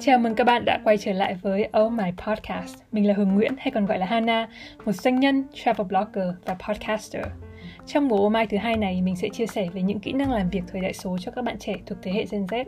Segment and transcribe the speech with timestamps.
[0.00, 2.78] Chào mừng các bạn đã quay trở lại với Oh My Podcast.
[2.92, 4.48] Mình là Hường Nguyễn hay còn gọi là Hana,
[4.84, 7.24] một doanh nhân, travel blogger và podcaster.
[7.86, 10.32] Trong mùa Oh My thứ hai này, mình sẽ chia sẻ về những kỹ năng
[10.32, 12.64] làm việc thời đại số cho các bạn trẻ thuộc thế hệ Gen Z.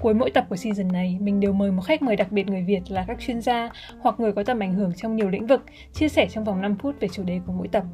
[0.00, 2.62] Cuối mỗi tập của season này, mình đều mời một khách mời đặc biệt người
[2.62, 3.70] Việt là các chuyên gia
[4.00, 6.76] hoặc người có tầm ảnh hưởng trong nhiều lĩnh vực, chia sẻ trong vòng 5
[6.78, 7.84] phút về chủ đề của mỗi tập.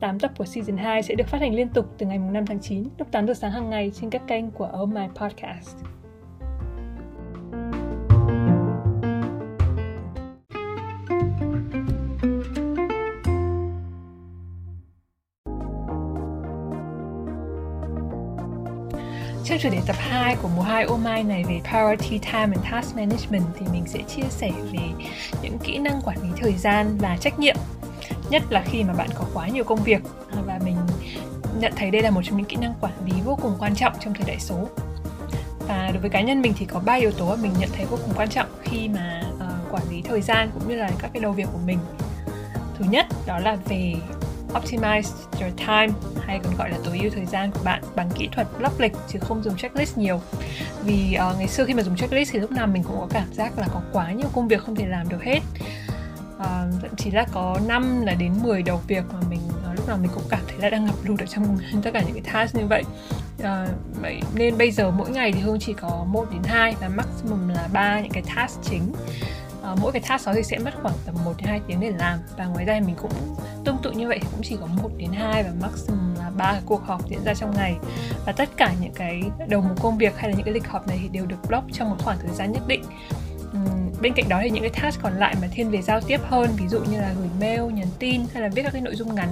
[0.00, 2.60] 8 tập của season 2 sẽ được phát hành liên tục từ ngày 5 tháng
[2.60, 5.76] 9 lúc 8 giờ sáng hàng ngày trên các kênh của Oh My Podcast.
[19.44, 22.64] Trong chủ đề tập 2 của mùa 2 Oh My này về Priority Time and
[22.70, 25.06] Task Management thì mình sẽ chia sẻ về
[25.42, 27.56] những kỹ năng quản lý thời gian và trách nhiệm
[28.30, 30.02] nhất là khi mà bạn có quá nhiều công việc.
[30.46, 30.76] Và mình
[31.58, 33.92] nhận thấy đây là một trong những kỹ năng quản lý vô cùng quan trọng
[34.00, 34.68] trong thời đại số.
[35.68, 37.84] Và đối với cá nhân mình thì có ba yếu tố mà mình nhận thấy
[37.84, 41.10] vô cùng quan trọng khi mà uh, quản lý thời gian cũng như là các
[41.12, 41.78] cái đầu việc của mình.
[42.78, 43.94] Thứ nhất đó là về
[44.54, 45.88] optimize your time
[46.20, 48.92] hay còn gọi là tối ưu thời gian của bạn bằng kỹ thuật block lịch
[49.08, 50.20] chứ không dùng checklist nhiều.
[50.84, 53.32] Vì uh, ngày xưa khi mà dùng checklist thì lúc nào mình cũng có cảm
[53.32, 55.40] giác là có quá nhiều công việc không thể làm được hết
[56.36, 59.88] uh, thậm chí là có 5 là đến 10 đầu việc mà mình uh, lúc
[59.88, 62.32] nào mình cũng cảm thấy là đang ngập lụt ở trong tất cả những cái
[62.32, 62.84] task như vậy.
[63.38, 63.46] Uh,
[64.34, 67.68] nên bây giờ mỗi ngày thì Hương chỉ có 1 đến 2 và maximum là
[67.72, 68.92] ba những cái task chính.
[69.72, 71.90] Uh, mỗi cái task đó thì sẽ mất khoảng tầm 1 đến 2 tiếng để
[71.90, 72.18] làm.
[72.36, 73.12] Và ngoài ra mình cũng
[73.64, 76.60] tương tự như vậy thì cũng chỉ có 1 đến 2 và maximum là ba
[76.66, 77.76] cuộc họp diễn ra trong ngày.
[78.26, 80.88] Và tất cả những cái đầu mục công việc hay là những cái lịch họp
[80.88, 82.84] này thì đều được block trong một khoảng thời gian nhất định
[84.00, 86.50] bên cạnh đó thì những cái task còn lại mà thiên về giao tiếp hơn
[86.58, 89.14] ví dụ như là gửi mail, nhắn tin hay là viết các cái nội dung
[89.14, 89.28] ngắn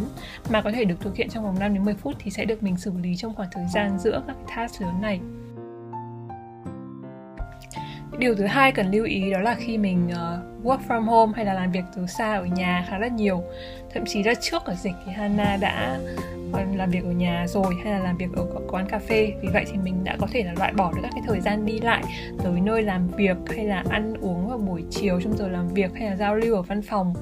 [0.50, 2.62] mà có thể được thực hiện trong vòng 5 đến 10 phút thì sẽ được
[2.62, 5.20] mình xử lý trong khoảng thời gian giữa các cái task lớn này
[8.18, 11.44] điều thứ hai cần lưu ý đó là khi mình uh, work from home hay
[11.44, 13.42] là làm việc từ xa ở nhà khá là nhiều.
[13.94, 15.98] Thậm chí là trước ở dịch thì Hana đã
[16.52, 19.32] ờ, làm việc ở nhà rồi hay là làm việc ở quán cà phê.
[19.42, 21.66] Vì vậy thì mình đã có thể là loại bỏ được các cái thời gian
[21.66, 22.02] đi lại
[22.44, 25.90] tới nơi làm việc hay là ăn uống vào buổi chiều trong giờ làm việc
[25.94, 27.14] hay là giao lưu ở văn phòng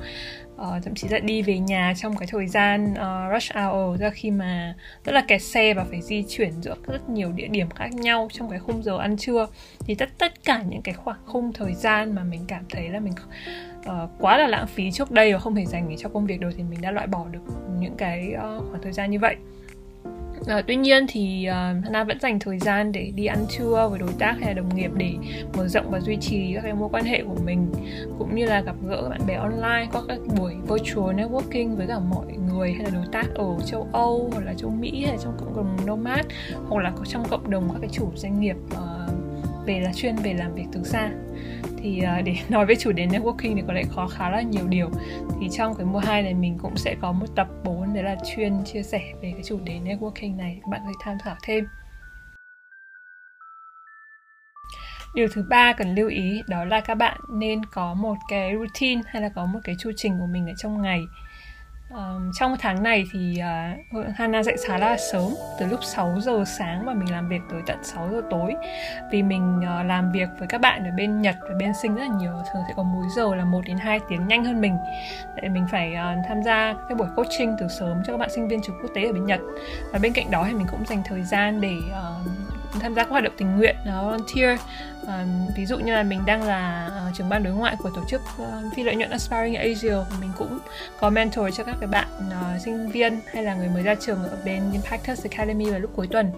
[0.63, 4.11] uh, thậm chí là đi về nhà trong cái thời gian uh, rush hour ra
[4.11, 4.75] khi mà
[5.05, 8.29] rất là kẹt xe và phải di chuyển giữa rất nhiều địa điểm khác nhau
[8.33, 9.47] trong cái khung giờ ăn trưa.
[9.87, 13.01] Thì tất tất cả những cái khoảng khung thời gian mà mình cảm thấy là
[13.01, 13.15] mình
[13.79, 16.41] uh, quá là lãng phí trước đây và không thể dành để cho công việc
[16.41, 17.43] được thì mình đã loại bỏ được
[17.81, 19.37] những cái uh, khoảng thời gian như vậy.
[20.47, 23.99] À, tuy nhiên thì uh, Hana vẫn dành thời gian để đi ăn trưa với
[23.99, 25.13] đối tác hay là đồng nghiệp để
[25.57, 27.73] mở rộng và duy trì các cái mối quan hệ của mình
[28.19, 31.99] cũng như là gặp gỡ bạn bè online qua các buổi virtual networking với cả
[31.99, 35.23] mọi người hay là đối tác ở châu Âu hoặc là châu Mỹ hay là
[35.25, 36.27] trong cộng đồng nomad
[36.69, 39.03] hoặc là trong cộng đồng các cái chủ doanh nghiệp uh,
[39.67, 41.11] về là chuyên về làm việc từ xa.
[41.77, 44.67] Thì uh, để nói về chủ đề networking thì có lẽ khó khá là nhiều
[44.69, 44.91] điều.
[45.41, 47.49] Thì trong cái mùa 2 này mình cũng sẽ có một tập
[47.93, 50.59] 4 đấy là chuyên chia sẻ về cái chủ đề networking này.
[50.63, 51.69] Các bạn có thể tham khảo thêm.
[55.15, 59.03] Điều thứ ba cần lưu ý đó là các bạn nên có một cái routine
[59.07, 61.01] hay là có một cái chu trình của mình ở trong ngày.
[61.95, 63.41] Um, trong tháng này thì
[63.99, 67.41] uh, Hana dậy khá là sớm từ lúc 6 giờ sáng và mình làm việc
[67.51, 68.55] tới tận 6 giờ tối.
[69.11, 72.03] Vì mình uh, làm việc với các bạn ở bên Nhật và bên Sinh rất
[72.03, 74.77] là nhiều thường sẽ có múi giờ là 1 đến 2 tiếng nhanh hơn mình.
[75.43, 78.49] Để mình phải uh, tham gia các buổi coaching từ sớm cho các bạn sinh
[78.49, 79.41] viên trường quốc tế ở bên Nhật.
[79.93, 83.11] Và bên cạnh đó thì mình cũng dành thời gian để uh, tham gia các
[83.11, 84.61] hoạt động tình nguyện uh, volunteer.
[85.07, 85.27] À,
[85.57, 88.21] ví dụ như là mình đang là uh, trưởng ban đối ngoại của tổ chức
[88.43, 90.59] uh, phi lợi nhuận Aspiring Asia mình cũng
[91.01, 94.23] có mentor cho các cái bạn uh, sinh viên hay là người mới ra trường
[94.23, 96.31] ở bên Impactors Academy vào lúc cuối tuần.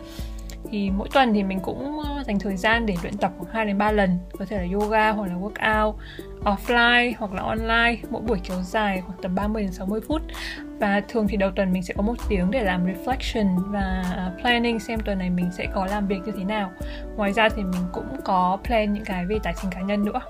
[0.70, 3.78] Thì mỗi tuần thì mình cũng dành thời gian để luyện tập khoảng 2 đến
[3.78, 5.94] 3 lần có thể là yoga hoặc là workout
[6.44, 10.22] offline hoặc là online, mỗi buổi kéo dài khoảng tầm 30 đến 60 phút.
[10.80, 14.04] Và thường thì đầu tuần mình sẽ có một tiếng để làm reflection và
[14.40, 16.70] planning xem tuần này mình sẽ có làm việc như thế nào.
[17.16, 20.20] Ngoài ra thì mình cũng có plan những cái về tài chính cá nhân nữa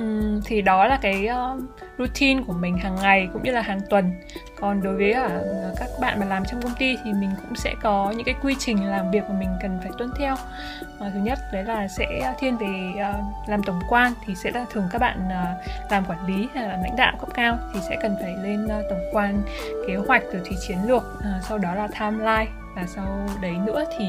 [0.00, 1.62] um, thì đó là cái uh,
[1.98, 4.12] routine của mình hàng ngày cũng như là hàng tuần.
[4.60, 7.74] Còn đối với uh, các bạn mà làm trong công ty thì mình cũng sẽ
[7.82, 10.34] có những cái quy trình làm việc mà mình cần phải tuân theo.
[10.34, 14.64] Uh, thứ nhất đấy là sẽ thiên về uh, làm tổng quan thì sẽ là
[14.72, 17.98] thường các bạn uh, làm quản lý hay là lãnh đạo cấp cao thì sẽ
[18.02, 19.42] cần phải lên uh, tổng quan
[19.86, 23.84] kế hoạch rồi thì chiến lược uh, sau đó là timeline và sau đấy nữa
[23.98, 24.04] thì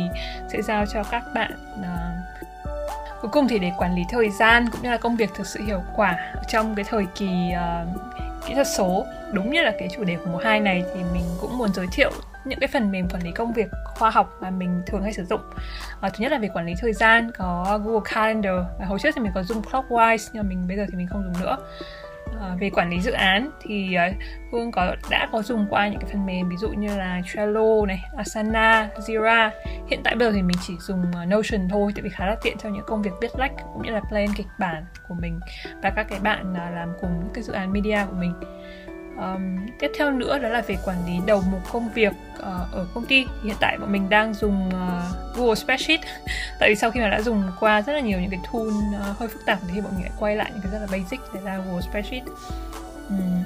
[0.48, 2.11] sẽ giao cho các bạn uh,
[3.22, 5.64] cuối cùng thì để quản lý thời gian cũng như là công việc thực sự
[5.64, 10.04] hiệu quả trong cái thời kỳ uh, kỹ thuật số đúng như là cái chủ
[10.04, 12.12] đề của mùa hai này thì mình cũng muốn giới thiệu
[12.46, 15.26] những cái phần mềm quản lý công việc khoa học mà mình thường hay sử
[15.26, 15.42] dụng.
[16.02, 18.56] À, thứ nhất là về quản lý thời gian có Google Calendar
[18.88, 21.24] hồi trước thì mình có dùng Clockwise nhưng mà mình bây giờ thì mình không
[21.24, 21.58] dùng nữa
[22.40, 24.14] à, về quản lý dự án thì ờ, uh,
[24.52, 27.86] Hương có đã có dùng qua những cái phần mềm ví dụ như là Trello
[27.88, 29.50] này, Asana, Jira.
[29.90, 32.36] Hiện tại bây giờ thì mình chỉ dùng uh, Notion thôi tại vì khá là
[32.44, 35.40] tiện cho những công việc viết lách cũng như là plan kịch bản của mình
[35.84, 38.34] và các cái bạn uh, làm cùng những cái dự án media của mình
[39.18, 42.88] um, tiếp theo nữa đó là về quản lý đầu mục công việc uh, ở
[42.94, 43.26] công ty.
[43.26, 46.00] Thì hiện tại bọn mình đang dùng uh, Google Spreadsheet.
[46.60, 49.18] Tại vì sau khi mà đã dùng qua rất là nhiều những cái tool uh,
[49.18, 51.40] hơi phức tạp thì bọn mình lại quay lại những cái rất là basic để
[51.44, 52.24] ra Google Spreadsheet.
[53.10, 53.44] Um,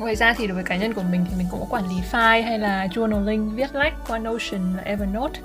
[0.00, 1.96] ngoài ra thì đối với cá nhân của mình thì mình cũng có quản lý
[2.12, 5.40] file hay là journaling viết lách qua Notion và Evernote.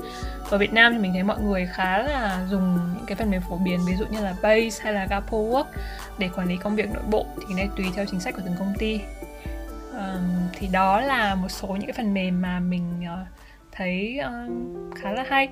[0.49, 3.41] Ở Việt Nam thì mình thấy mọi người khá là dùng những cái phần mềm
[3.49, 5.65] phổ biến ví dụ như là Base hay là Gapo Work
[6.17, 7.25] để quản lý công việc nội bộ.
[7.37, 8.99] Thì cái này tùy theo chính sách của từng công ty
[9.97, 13.27] um, thì đó là một số những cái phần mềm mà mình uh,
[13.71, 15.49] thấy uh, khá là hay.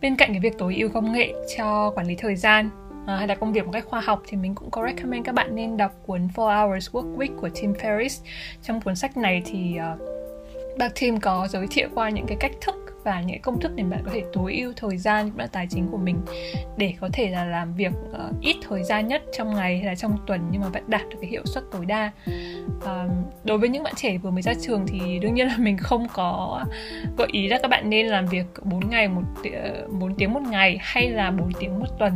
[0.00, 2.70] Bên cạnh cái việc tối ưu công nghệ cho quản lý thời gian
[3.02, 5.34] uh, hay là công việc một cách khoa học thì mình cũng có recommend các
[5.34, 8.24] bạn nên đọc cuốn 4 Hours Work Week của Tim Ferriss.
[8.62, 10.00] Trong cuốn sách này thì uh,
[10.78, 12.75] bác Tim có giới thiệu qua những cái cách thức
[13.06, 15.66] và những công thức để bạn có thể tối ưu thời gian cũng là tài
[15.70, 16.20] chính của mình
[16.76, 19.94] để có thể là làm việc uh, ít thời gian nhất trong ngày hay là
[19.94, 22.12] trong tuần nhưng mà vẫn đạt được cái hiệu suất tối đa.
[22.76, 23.10] Uh,
[23.44, 26.06] đối với những bạn trẻ vừa mới ra trường thì đương nhiên là mình không
[26.12, 26.64] có
[27.18, 29.22] gợi ý là các bạn nên làm việc 4 ngày một
[29.54, 32.12] ờ, 4 tiếng một ngày hay là 4 tiếng một tuần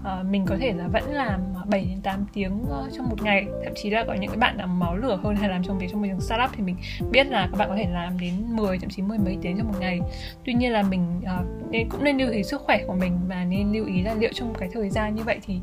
[0.00, 3.46] uh, mình có thể là vẫn làm 7 đến 8 tiếng uh, trong một ngày.
[3.64, 5.88] Thậm chí là có những cái bạn làm máu lửa hơn hay làm trong việc
[5.90, 6.76] trong môi trường startup thì mình
[7.10, 9.66] biết là các bạn có thể làm đến 10 thậm chí mười mấy tiếng trong
[9.66, 10.00] một ngày.
[10.44, 13.44] Tuy nhiên là mình uh, nên cũng nên lưu ý sức khỏe của mình và
[13.44, 15.60] nên lưu ý là liệu trong cái thời gian như vậy thì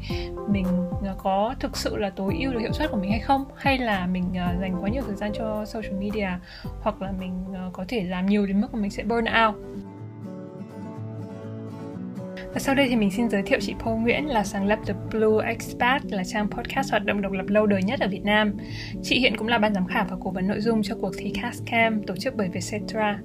[0.49, 3.45] mình uh, có thực sự là tối ưu được hiệu suất của mình hay không?
[3.55, 6.29] Hay là mình uh, dành quá nhiều thời gian cho social media
[6.81, 9.55] hoặc là mình uh, có thể làm nhiều đến mức mà mình sẽ burn out?
[12.53, 14.93] Và sau đây thì mình xin giới thiệu chị Paul Nguyễn là sáng lập The
[15.11, 18.53] Blue Expat là trang podcast hoạt động độc lập lâu đời nhất ở Việt Nam.
[19.03, 21.33] Chị hiện cũng là ban giám khảo và cố vấn nội dung cho cuộc thi
[21.41, 23.19] Castcam tổ chức bởi Vietcetera.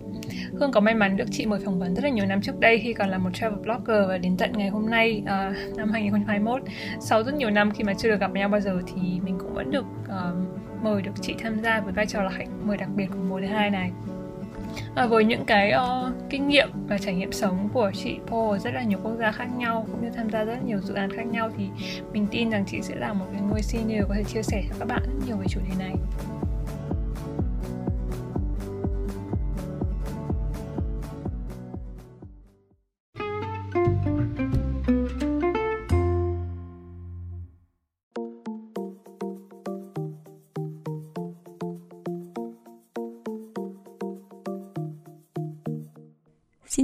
[0.52, 2.78] Hương có may mắn được chị mời phỏng vấn rất là nhiều năm trước đây
[2.78, 6.62] khi còn là một travel blogger và đến tận ngày hôm nay uh, năm 2021
[7.00, 9.55] sau rất nhiều năm khi mà chưa được gặp nhau bao giờ thì mình cũng
[9.55, 12.88] vẫn được uh, mời được chị tham gia với vai trò là khách mời đặc
[12.96, 13.90] biệt của mùa thứ hai này
[14.94, 18.58] à, với những cái uh, kinh nghiệm và trải nghiệm sống của chị Po ở
[18.58, 21.11] rất là nhiều quốc gia khác nhau cũng như tham gia rất nhiều dự án
[21.11, 21.69] khác nhau thì
[22.12, 24.75] mình tin rằng chị sẽ là một cái người senior có thể chia sẻ cho
[24.78, 25.94] các bạn rất nhiều về chủ đề này.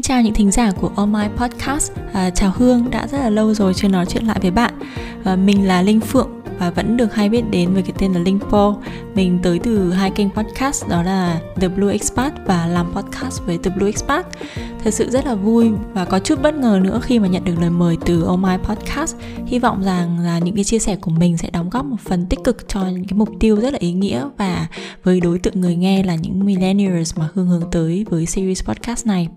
[0.03, 1.93] Xin chào những thính giả của All My Podcast.
[2.13, 4.75] À, Chào Hương, đã rất là lâu rồi chưa nói chuyện lại với bạn.
[5.25, 6.29] À, Mình là Linh Phượng
[6.59, 8.77] và vẫn được hay biết đến với cái tên là Linh Po.
[9.15, 13.59] Mình tới từ hai kênh podcast đó là The Blue Expat và làm podcast với
[13.59, 14.27] The Blue Expat.
[14.85, 17.59] Thật sự rất là vui và có chút bất ngờ nữa khi mà nhận được
[17.61, 19.17] lời mời từ Oh My Podcast.
[19.47, 22.27] Hy vọng rằng là những cái chia sẻ của mình sẽ đóng góp một phần
[22.27, 24.67] tích cực cho những cái mục tiêu rất là ý nghĩa Và
[25.05, 29.07] với đối tượng người nghe là những millennials mà Hương hướng tới với series podcast
[29.07, 29.29] này.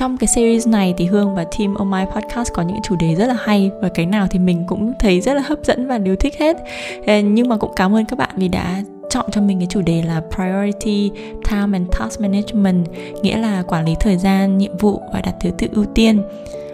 [0.00, 3.14] Trong cái series này thì Hương và team Oh My Podcast có những chủ đề
[3.14, 5.98] rất là hay và cái nào thì mình cũng thấy rất là hấp dẫn và
[5.98, 6.56] đều thích hết.
[7.06, 9.80] Ờ, nhưng mà cũng cảm ơn các bạn vì đã chọn cho mình cái chủ
[9.80, 11.10] đề là Priority
[11.50, 12.86] Time and Task Management
[13.22, 16.22] nghĩa là quản lý thời gian, nhiệm vụ và đặt thứ tự ưu tiên.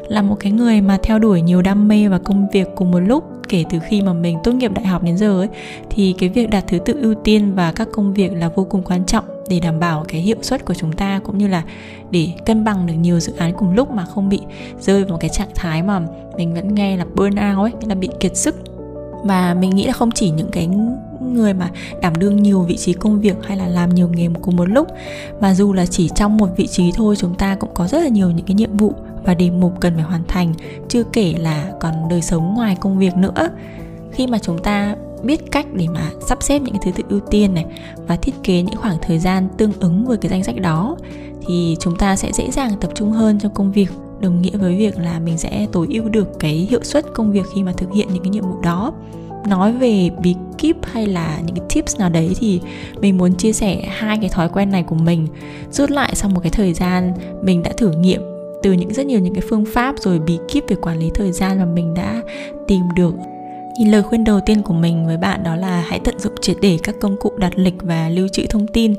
[0.09, 3.01] Là một cái người mà theo đuổi nhiều đam mê và công việc cùng một
[3.01, 5.49] lúc kể từ khi mà mình tốt nghiệp đại học đến giờ ấy
[5.91, 8.83] thì cái việc đặt thứ tự ưu tiên và các công việc là vô cùng
[8.83, 11.63] quan trọng để đảm bảo cái hiệu suất của chúng ta cũng như là
[12.11, 14.41] để cân bằng được nhiều dự án cùng lúc mà không bị
[14.81, 16.01] rơi vào cái trạng thái mà
[16.37, 18.57] mình vẫn nghe là burnout ấy là bị kiệt sức.
[19.25, 20.69] Và mình nghĩ là không chỉ những cái
[21.21, 24.57] người mà đảm đương nhiều vị trí công việc hay là làm nhiều nghề cùng
[24.57, 24.89] một lúc,
[25.41, 28.09] mà dù là chỉ trong một vị trí thôi, chúng ta cũng có rất là
[28.09, 28.93] nhiều những cái nhiệm vụ
[29.25, 30.55] và đề mục cần phải hoàn thành,
[30.89, 33.49] chưa kể là còn đời sống ngoài công việc nữa.
[34.13, 37.21] Khi mà chúng ta biết cách để mà sắp xếp những cái thứ tự ưu
[37.31, 37.65] tiên này
[38.07, 40.97] và thiết kế những khoảng thời gian tương ứng với cái danh sách đó,
[41.47, 43.89] thì chúng ta sẽ dễ dàng tập trung hơn trong công việc.
[44.21, 47.47] Đồng nghĩa với việc là mình sẽ tối ưu được cái hiệu suất công việc
[47.55, 48.93] khi mà thực hiện những cái nhiệm vụ đó.
[49.47, 52.61] Nói về bí kíp hay là những cái tips nào đấy thì
[53.01, 55.27] mình muốn chia sẻ hai cái thói quen này của mình.
[55.71, 58.21] Rút lại sau một cái thời gian mình đã thử nghiệm
[58.63, 61.33] từ những rất nhiều những cái phương pháp rồi bí kíp về quản lý thời
[61.33, 62.23] gian mà mình đã
[62.67, 63.15] tìm được
[63.79, 66.57] thì lời khuyên đầu tiên của mình với bạn đó là hãy tận dụng triệt
[66.61, 68.95] để các công cụ đặt lịch và lưu trữ thông tin.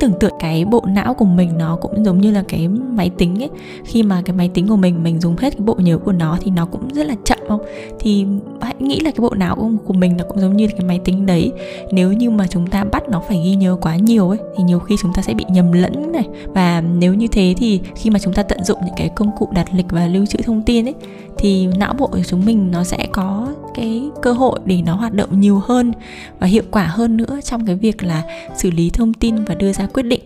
[0.00, 3.42] Tưởng tượng cái bộ não của mình nó cũng giống như là cái máy tính
[3.42, 3.50] ấy.
[3.84, 6.38] Khi mà cái máy tính của mình mình dùng hết cái bộ nhớ của nó
[6.40, 7.60] thì nó cũng rất là chậm không?
[8.00, 8.26] Thì
[8.60, 11.26] hãy nghĩ là cái bộ não của mình nó cũng giống như cái máy tính
[11.26, 11.52] đấy.
[11.92, 14.78] Nếu như mà chúng ta bắt nó phải ghi nhớ quá nhiều ấy, thì nhiều
[14.78, 16.28] khi chúng ta sẽ bị nhầm lẫn này.
[16.46, 19.48] Và nếu như thế thì khi mà chúng ta tận dụng những cái công cụ
[19.52, 20.94] đặt lịch và lưu trữ thông tin ấy,
[21.38, 25.14] thì não bộ của chúng mình nó sẽ có cái cơ hội để nó hoạt
[25.14, 25.92] động nhiều hơn
[26.38, 28.22] và hiệu quả hơn nữa trong cái việc là
[28.56, 30.20] xử lý thông tin và đưa ra quyết định.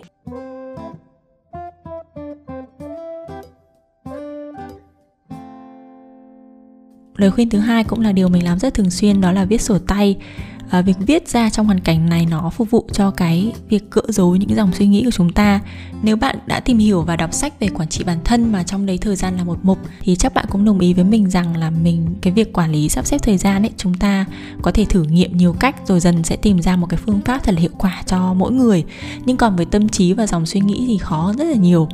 [7.20, 9.60] Lời khuyên thứ hai cũng là điều mình làm rất thường xuyên đó là viết
[9.60, 10.16] sổ tay.
[10.70, 14.00] À, việc viết ra trong hoàn cảnh này nó phục vụ cho cái việc cỡ
[14.08, 15.60] dối những dòng suy nghĩ của chúng ta.
[16.02, 18.86] Nếu bạn đã tìm hiểu và đọc sách về quản trị bản thân mà trong
[18.86, 21.56] đấy thời gian là một mục thì chắc bạn cũng đồng ý với mình rằng
[21.56, 24.24] là mình cái việc quản lý sắp xếp thời gian ấy chúng ta
[24.62, 27.44] có thể thử nghiệm nhiều cách rồi dần sẽ tìm ra một cái phương pháp
[27.44, 28.84] thật là hiệu quả cho mỗi người.
[29.24, 31.88] Nhưng còn với tâm trí và dòng suy nghĩ thì khó rất là nhiều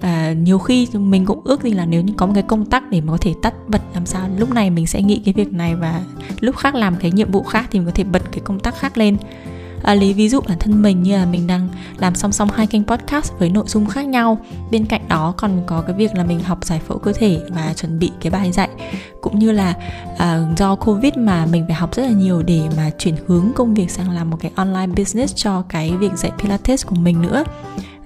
[0.00, 2.90] và nhiều khi mình cũng ước gì là nếu như có một cái công tắc
[2.90, 5.52] để mà có thể tắt bật làm sao lúc này mình sẽ nghĩ cái việc
[5.52, 6.00] này và
[6.40, 8.78] lúc khác làm cái nhiệm vụ khác thì mình có thể bật cái công tắc
[8.78, 9.16] khác lên.
[9.82, 12.66] À, lấy ví dụ bản thân mình như là mình đang làm song song hai
[12.66, 14.38] kênh podcast với nội dung khác nhau.
[14.70, 17.74] Bên cạnh đó còn có cái việc là mình học giải phẫu cơ thể và
[17.76, 18.68] chuẩn bị cái bài dạy.
[19.20, 19.74] Cũng như là
[20.18, 23.74] à, do covid mà mình phải học rất là nhiều để mà chuyển hướng công
[23.74, 27.44] việc sang làm một cái online business cho cái việc dạy pilates của mình nữa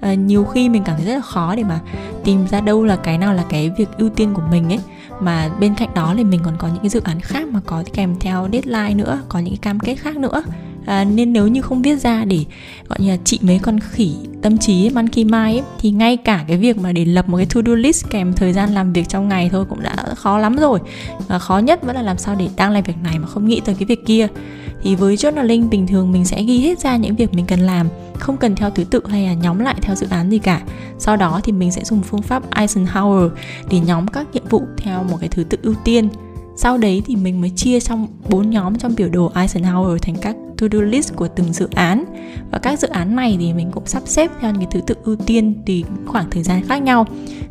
[0.05, 1.79] à, nhiều khi mình cảm thấy rất là khó để mà
[2.23, 4.79] tìm ra đâu là cái nào là cái việc ưu tiên của mình ấy.
[5.21, 7.83] Mà bên cạnh đó thì mình còn có những cái dự án khác mà có
[7.93, 10.43] kèm theo deadline nữa có những cái cam kết khác nữa.
[10.85, 12.45] À, nên nếu như không viết ra để
[12.87, 16.45] gọi như là chị mấy con khỉ tâm trí monkey mind ấy, thì ngay cả
[16.47, 19.09] cái việc mà để lập một cái to do list kèm thời gian làm việc
[19.09, 20.79] trong ngày thôi cũng đã khó lắm rồi.
[21.27, 23.61] Và khó nhất vẫn là làm sao để đang làm việc này mà không nghĩ
[23.65, 24.27] tới cái việc kia
[24.85, 27.87] thì với journaling, bình thường mình sẽ ghi hết ra những việc mình cần làm,
[28.13, 30.61] không cần theo thứ tự hay là nhóm lại theo dự án gì cả.
[30.99, 33.29] Sau đó thì mình sẽ dùng phương pháp Eisenhower
[33.69, 36.09] để nhóm các nhiệm vụ theo một cái thứ tự ưu tiên.
[36.55, 40.35] Sau đấy thì mình mới chia trong bốn nhóm trong biểu đồ Eisenhower thành các
[40.57, 42.05] to-do list của từng dự án.
[42.51, 44.95] Và các dự án này thì mình cũng sắp xếp theo những cái thứ tự
[45.03, 47.05] ưu tiên tùy khoảng thời gian khác nhau.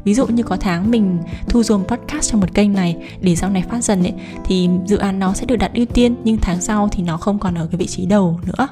[0.05, 1.19] Ví dụ như có tháng mình
[1.49, 4.97] thu dồn podcast cho một kênh này để sau này phát dần ấy thì dự
[4.97, 7.67] án nó sẽ được đặt ưu tiên nhưng tháng sau thì nó không còn ở
[7.67, 8.69] cái vị trí đầu nữa.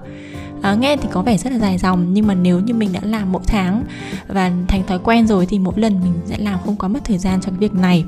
[0.62, 3.00] À, nghe thì có vẻ rất là dài dòng nhưng mà nếu như mình đã
[3.02, 3.84] làm mỗi tháng
[4.28, 7.18] và thành thói quen rồi thì mỗi lần mình sẽ làm không quá mất thời
[7.18, 8.04] gian cho cái việc này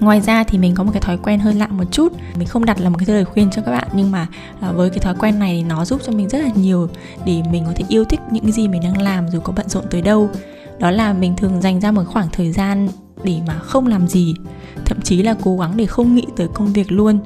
[0.00, 2.12] ngoài ra thì mình có một cái thói quen hơi lạ một chút.
[2.38, 4.26] Mình không đặt là một cái lời khuyên cho các bạn, nhưng mà
[4.60, 6.88] à, với cái thói quen này thì nó giúp cho mình rất là nhiều
[7.24, 9.68] để mình có thể yêu thích những cái gì mình đang làm dù có bận
[9.68, 10.30] rộn tới đâu.
[10.78, 12.88] Đó là mình thường dành ra một khoảng thời gian
[13.24, 14.34] để mà không làm gì,
[14.84, 17.18] thậm chí là cố gắng để không nghĩ tới công việc luôn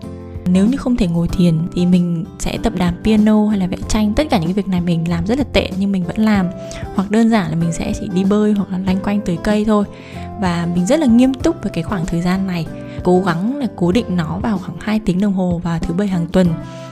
[0.47, 3.77] nếu như không thể ngồi thiền thì mình sẽ tập đàn piano hay là vẽ
[3.89, 4.13] tranh.
[4.15, 6.47] Tất cả những cái việc này mình làm rất là tệ nhưng mình vẫn làm.
[6.95, 9.65] Hoặc đơn giản là mình sẽ chỉ đi bơi hoặc là lanh quanh tới cây
[9.65, 9.85] thôi.
[10.41, 12.67] Và mình rất là nghiêm túc với cái khoảng thời gian này.
[13.05, 16.09] Cố gắng là cố định nó vào khoảng 2 tiếng đồng hồ vào thứ bảy
[16.09, 16.47] hàng tuần.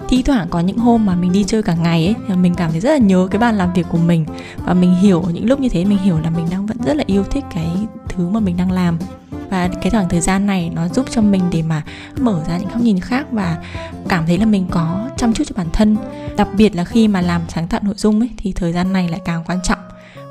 [0.09, 2.71] Thi thoảng có những hôm mà mình đi chơi cả ngày ấy, thì mình cảm
[2.71, 4.25] thấy rất là nhớ cái bàn làm việc của mình.
[4.67, 7.05] Và mình hiểu những lúc như thế, mình hiểu là mình đang vẫn rất là
[7.07, 7.67] yêu thích cái
[8.21, 8.99] thứ mà mình đang làm.
[9.51, 11.83] Và cái khoảng thời gian này nó giúp cho mình để mà
[12.21, 13.59] mở ra những góc nhìn khác và
[14.09, 15.97] cảm thấy là mình có chăm chút cho bản thân.
[16.37, 19.09] Đặc biệt là khi mà làm sáng tạo nội dung ấy, thì thời gian này
[19.09, 19.79] lại càng quan trọng.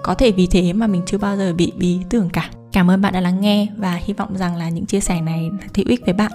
[0.04, 2.50] Có thể vì thế mà mình chưa bao giờ bị bí tưởng cả.
[2.72, 5.50] Cảm ơn bạn đã lắng nghe và hy vọng rằng là những chia sẻ này
[5.76, 6.32] hữu ích với bạn.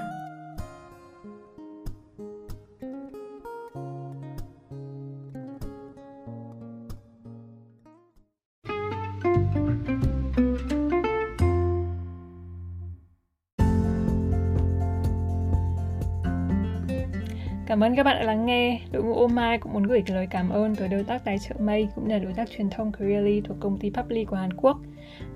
[17.74, 18.80] Cảm ơn các bạn đã lắng nghe.
[18.92, 21.54] Đội ngũ Oh My cũng muốn gửi lời cảm ơn tới đối tác tài trợ
[21.58, 24.52] May cũng như là đối tác truyền thông Careerly thuộc công ty Publi của Hàn
[24.52, 24.76] Quốc.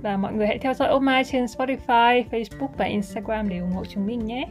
[0.02, 3.70] Và mọi người hãy theo dõi Oh My trên Spotify, Facebook và Instagram để ủng
[3.70, 4.48] hộ chúng mình nhé.